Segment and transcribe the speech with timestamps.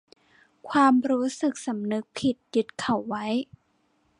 [0.69, 3.25] ความรู้สึกสำนึกผิดยึดเขาไว้